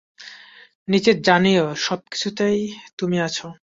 [0.87, 2.59] নিশ্চিত জানিও, সবকিছুতেই
[2.97, 3.37] তুমি আছ।